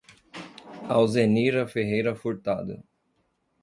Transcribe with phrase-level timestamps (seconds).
[0.95, 2.83] Alzenira Ferreira Furtado